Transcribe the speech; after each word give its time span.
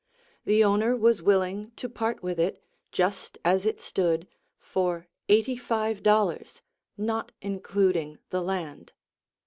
The 0.45 0.63
owner 0.63 0.97
was 0.97 1.21
willing 1.21 1.73
to 1.75 1.87
part 1.87 2.23
with 2.23 2.39
it, 2.39 2.63
just 2.91 3.37
as 3.45 3.67
it 3.67 3.79
stood, 3.79 4.27
for 4.57 5.05
eighty 5.29 5.55
five 5.57 6.01
dollars, 6.01 6.63
not 6.97 7.33
including 7.43 8.17
the 8.31 8.41
land. 8.41 8.93